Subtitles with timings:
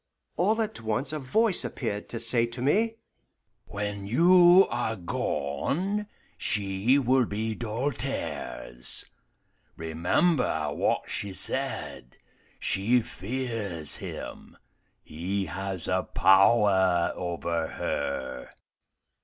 [0.35, 2.95] All at once a voice appeared to say to me,
[3.67, 6.07] "When you are gone,
[6.39, 9.05] she will be Doltaire's.
[9.77, 12.17] Remember what she said.
[12.57, 14.57] She fears him.
[15.03, 18.49] He has a power over her."